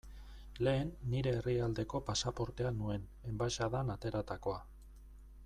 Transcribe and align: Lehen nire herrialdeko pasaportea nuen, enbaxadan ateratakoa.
Lehen 0.67 0.87
nire 1.11 1.33
herrialdeko 1.39 2.01
pasaportea 2.07 2.73
nuen, 2.79 3.07
enbaxadan 3.33 3.95
ateratakoa. 3.99 4.59